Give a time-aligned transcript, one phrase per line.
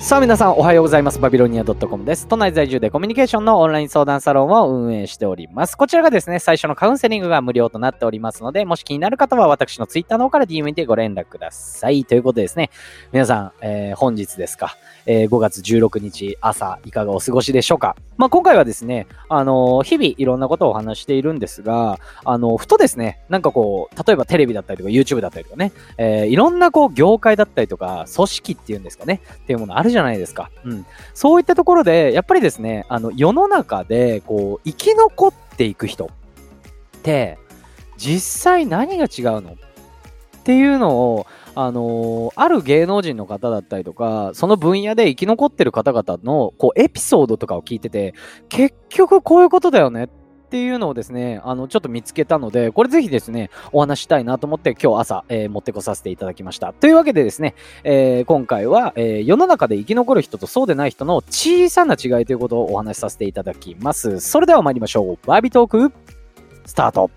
[0.00, 1.18] さあ皆さんおはようございます。
[1.18, 2.28] バビロニア .com です。
[2.28, 5.76] 都内在住でコミュニケーションのオンライン相談サロンを運営しております。
[5.76, 12.04] こちらがですね、最初のカウンセリングが無料となっておりますので、もし気になる方は私のツイッターの方から DM にてご連絡ください。
[12.04, 12.70] ということでですね、
[13.12, 17.96] 皆さん、えー本日ですか、えー5月16日朝いかがお過ごしでしょうか。
[18.16, 30.50] まあ今回はですね、あのー日々いろんなことをお話しているんですが、あのふとですね、なんかこう、例えばテレビだったりとか YouTube だったりとかね、えーいろんなこう業界だったりとか組織っていうんですかね、っていうものあるじゃないですか。
[30.64, 30.86] うん。
[31.14, 36.08] そういったところで、やっぱりですね、あの、世の中で、こう、生き残っていく人っ
[37.02, 37.38] て、
[37.96, 39.52] 実際何が違うの？
[39.52, 39.54] っ
[40.44, 48.14] ていうのを、あのーある芸能人の方だったりとか、その分野で生き残ってる方々の、こう、エピソードとかを聞いてて、
[48.48, 50.08] 結局こういうことだよねっ
[50.48, 56.72] っていうのをですね、あの、ちょっと見つけたので、これぜひですね、お話ししたいなと思って今日朝、えー持ってこさせていただきました。
[56.72, 64.20] というわけでですね、えー今回は、えー世の中で生き残る人とそうでない人の小さな違いということをお話しさせていただきます。
[64.20, 65.26] それでは参りましょう。
[65.26, 65.92] バービートーク、
[66.64, 67.10] スタート。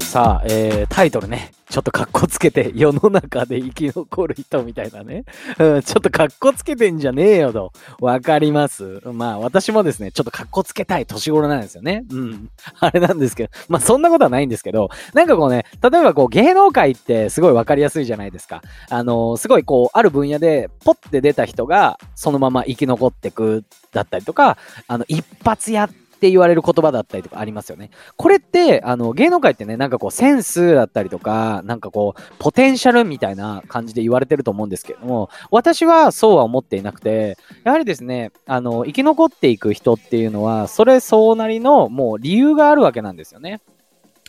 [0.00, 1.52] さあ、えータイトルね。
[1.70, 5.24] ちょっとカッコつけて、世の中で生き残る人みたいなね。
[5.56, 7.72] うん、ちょっとカッコつけてんじゃねえよと。
[8.00, 9.00] わかります。
[9.04, 12.02] まあ、私もですね、ちょっとカッコつけたい年頃なんですよね。
[12.10, 12.50] うん。
[12.80, 18.62] あれなんですけど、まあ、そんなことはないんですけど、なんかこうね、例えばこう、芸能界ってすごいわかりやすいじゃないですか。
[18.88, 23.62] あのすごいこう、ある分野で、ポッて出た人が、そのまま生き残ってく、
[23.92, 27.88] だったりとか、あの、一発やってって言われる言葉だったりとかありますよね。
[28.18, 43.62] これって、あの、芸能界ってね、なんかこう、センスだったりとか、なんかこう、ポテンシャルみたいな感じで言われてると思うんですけれども、私はそうは思っていなくて、やはりですね、あの、生き残っていく人っていうのは、それ相なりの、もう理由があるわけなんですよね。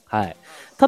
[0.05, 0.37] はい。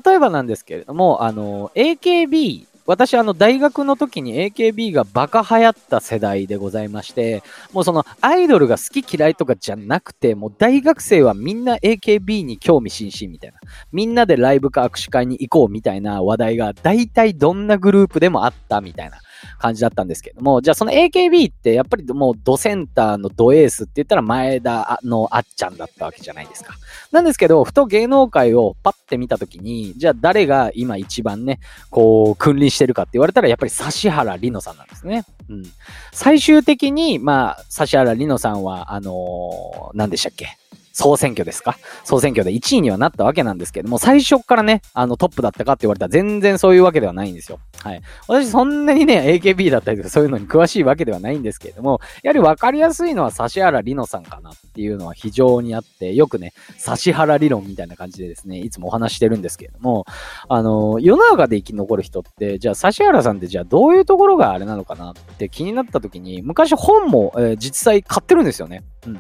[0.06, 13.60] 例えばなんですけれども、あの、AKB、私、あの、大学の時に AKB がバカ流行った世代でございまして、もうその、アイドルが好き嫌いとかじゃなくて、もう大学生はみんな AKB に興味津々みたいな。
[13.94, 19.18] みんなでライブか握手会に行こうみたいな話題が、大体どんなグループでもあったみたいな
[19.60, 26.74] 感じだったんですけども、じゃあその AKB ってやっぱりもうドセンターのドエースって言ったら前田のあっちゃんだったわけじゃないですか。
[27.12, 31.60] なんですけど、ふと芸能界をパッて見たときに、じゃあ誰が今一番ね、
[31.90, 35.26] こう、君臨してるかって言われたら、やっぱり指原莉乃さんなんですね。
[35.50, 35.64] うん。
[36.12, 40.58] 最終的に、まあ、指原莉乃さんは、あのー何でしたっけ？
[40.92, 41.78] 総選挙ですか？
[42.04, 47.60] 総選挙で1位にはなったわけなんですけども、最初からね、あのトップだったかって言われたら全然そういうわけではないんですよ。
[47.84, 48.02] はい。
[48.30, 60.06] 私そんなにね、AKB だったりとかそういうのに詳しいわけではないんですけれども、やはり分かりやすいのは指原莉乃さんかなっていうのは非常にあって、よくね、指原理論みたいな感じでですね、いつもお話してるんですけれども、
[60.48, 68.84] あの、世の中で生き残る人って、じゃあ指原さんってじゃあどういうところがあれなのかなって気になった時に、昔本も、えー実際買ってるんですよね。
[69.08, 69.20] うん。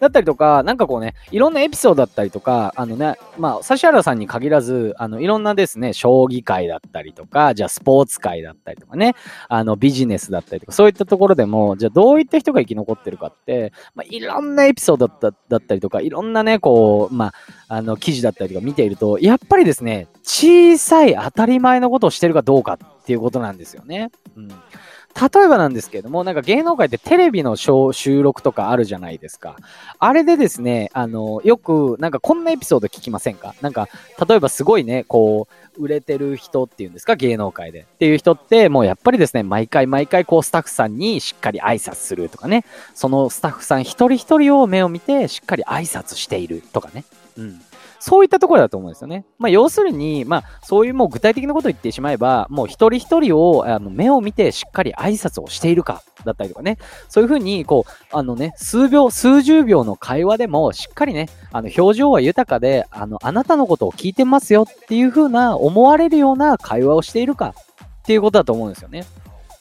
[0.00, 9.14] だったりとか、なんかこうね、いろんなエピソードだったりとか、あのね、まあ、指原さんに限らず、あの、いろんなですね、将棋界だったりとか、じゃあスポーツ界だったりとかね、
[9.48, 17.34] あの、ビジネスだったりとか、そういったところでも、じゃあどういった人が生き残ってるかって、まあ、いろんなエピソードだっただったりとか、いろんなね、こう、まあ、
[17.68, 24.10] あの、記事だったりとか見ていると、やっぱりですね、小さい当たり前のことをしてるかどうかっていうことなんですよね。
[24.36, 24.48] うん。
[24.48, 29.54] 例えばなんですけれども、なんか芸能界ってテレビの収録とかあるじゃないですか。
[30.00, 33.54] あれでですね、あの、よく、なんかこんなエピソード聞きませんか？
[33.60, 33.88] なんか、
[34.28, 35.46] 例えばすごいね、こ
[35.78, 37.82] う、売れてる人っていうんですか、芸能界で。
[37.82, 42.64] っていう人って、もうやっぱりですね、毎回毎回こうスタッフさんにしっかり挨拶するとかね、
[42.94, 47.04] そのスタッフさん一人一人を目を見てしっかり挨拶しているとかね。
[47.38, 47.60] うん。
[48.00, 49.24] そういったところだと思うんですよね。
[49.38, 56.78] まあ、要するに、まあ、そういうもう具体的なことを言ってしまえば、もう一人一人をあの目を見てしっかり挨拶をしているか、だったりとかね。
[57.08, 67.54] そういうふうに、こう、あのね、数秒、数十秒の会話でも、しっかりね、あの、表情は豊かで、あの、あなたのことを聞いてますよっていうふうな、思われるような会話をしているか
[68.02, 69.04] っていうことだと思うんですよね。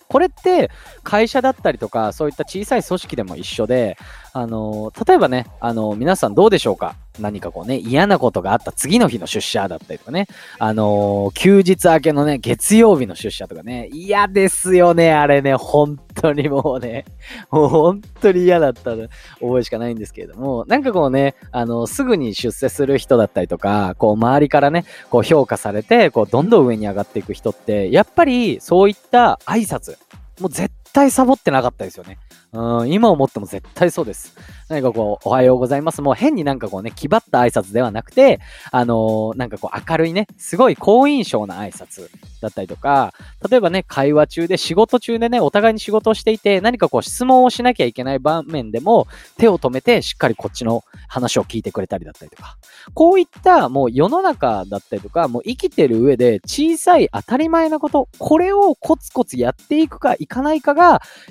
[0.08, 0.70] これって
[1.02, 3.98] 会社だったりとかそういった小さい組織でも一緒で、
[4.32, 6.96] あの例えばね、あの皆さんどうでしょうか？
[7.20, 10.28] 何かこうね、嫌なことがあった次の日の出社だったりとかね、
[10.58, 17.06] あの休日明けのね、月曜日の出社とかね、嫌ですよね、あれね、本当にもうね、
[17.52, 18.92] もう本当に嫌だった
[19.40, 29.98] 覚えしかないんですけれども、なんかこうね、あの、すぐに出世する人だったりとか、こう周りからね、こう評価されて、こうどんどん上に上がっていく人って、やっぱりそういった挨拶、
[30.40, 32.20] もう絶対対サボってなかったですよね。
[32.54, 34.36] うん、今思っても絶対そうです。
[34.70, 36.04] 何かこう、おはようございます。
[36.04, 38.40] もう変になんかこうね、気張った挨拶ではなくて、
[38.72, 42.10] あのーなんかこう明るいね、すごい好印象な挨拶
[42.42, 43.14] だったりとか、
[43.50, 49.08] 例えばね、会話中で仕事中でね、お互いに仕事をしていて、何かこう質問をしなきゃいけない場面でも、
[49.38, 52.58] 手を止めてしっかりこっちの話を聞いてくれたりだったりとか、
[52.94, 60.83] こういったもう世の中だったりとか、もう生きてる上で小さい当たり前なこと、これをコツコツやっていくかいかないかが、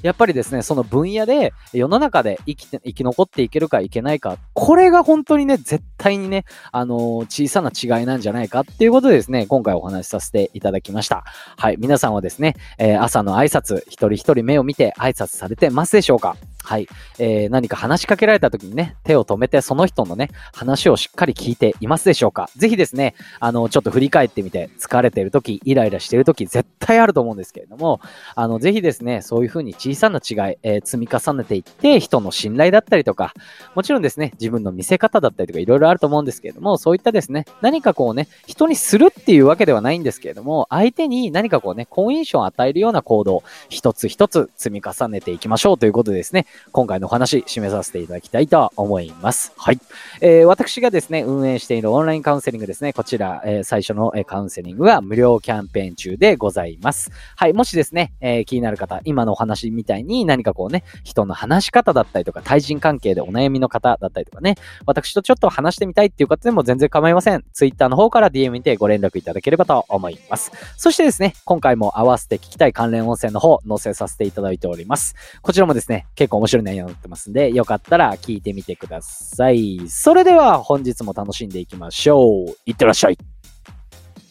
[0.02, 11.25] やっぱりですね、その分野で世の中で生きて、生き残っていけるかいけないか、これが本当にね、絶対にね、あのー小さな違いなんじゃないかっていうことでですね、今回お話しさせていただきました。
[11.56, 16.37] はい、皆さんはですね、えー朝の挨拶、一人一人目を見て挨拶されてますでしょうか？
[16.62, 16.88] はい、
[17.18, 22.48] えー何か話しかけられた時にね、手を止めてその人のね、話をしっかり聞いていますでしょうか。
[22.56, 28.00] ぜひですね、あの、ちょっと振り返ってみて、疲れてる時、イライラしてる時、絶対あると思うんですけれども、
[28.34, 33.34] あの、ぜひですね、そういう風に小さな違い、えー積み重ねていって、人の信頼だったりとか、
[33.74, 49.52] もちろんですね、自分の見せ方だったりとか、いろいろあると思うんですけれども、そういったですね、何かこうね、人にするっていうわけではないんですけれども、相手に何かこうね、好印象を与えるような行動、一つ一つ積み重ねていきましょうということでですね、今回のお話、締めさせていただきたいと思います。
[49.56, 49.78] はい。
[50.20, 57.10] えー私がですね、運営しているオンラインカウンセリングですね、こちら、えー最初のえーカウンセリングが無料キャンペーン中でございます。
[57.37, 57.52] はい。
[57.52, 64.56] もしですね、えー気になる方、今のお話みたいに何かこうね、人の話し方だったりとか、対人関係でお悩みの方だったりとかね、
[64.87, 67.44] 私とちょっと話してみたいっていう方でも全然構いません。
[67.52, 70.52] Twitter の方から DM にてご連絡いただければと思います。
[70.76, 75.14] そしてですね、今回も合わせて聞きたい関連音声の方、載せさせていただいております。
[75.43, 79.78] こちらもですね、結構面白い内容になってますんで、よかったら聞いてみてください。
[79.88, 82.56] それでは本日も楽しんでいきましょう。
[82.66, 83.31] いってらっしゃい。